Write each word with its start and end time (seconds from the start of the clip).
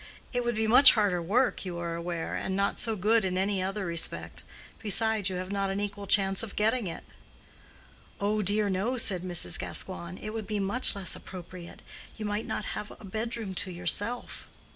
It 0.33 0.43
would 0.43 0.55
be 0.55 0.65
much 0.65 0.93
harder 0.93 1.21
work, 1.21 1.63
you 1.63 1.77
are 1.77 1.93
aware, 1.93 2.33
and 2.35 2.55
not 2.55 2.79
so 2.79 2.95
good 2.95 3.23
in 3.23 3.37
any 3.37 3.61
other 3.61 3.85
respect. 3.85 4.41
Besides, 4.79 5.29
you 5.29 5.35
have 5.35 5.51
not 5.51 5.69
an 5.69 5.79
equal 5.79 6.07
chance 6.07 6.41
of 6.41 6.55
getting 6.55 6.87
it." 6.87 7.03
"Oh 8.19 8.41
dear 8.41 8.67
no," 8.67 8.97
said 8.97 9.21
Mrs. 9.21 9.59
Gascoigne, 9.59 10.17
"it 10.19 10.31
would 10.33 10.47
be 10.47 10.57
much 10.59 10.93
harder 10.95 11.07
for 11.19 11.19
you, 11.19 11.19
my 11.19 11.21
dear—it 11.21 11.29
would 11.29 11.47
be 11.53 11.67
much 11.67 11.75
less 11.75 11.75
appropriate. 11.77 11.81
You 12.17 12.25
might 12.25 12.47
not 12.47 12.65
have 12.73 12.89
a 12.89 13.05
bedroom 13.05 13.53
to 13.53 13.69
yourself." 13.69 14.47